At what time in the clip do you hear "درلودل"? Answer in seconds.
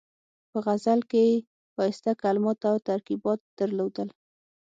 3.59-4.07